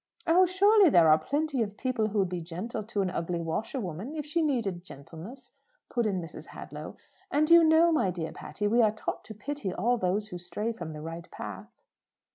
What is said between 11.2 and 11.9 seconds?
path."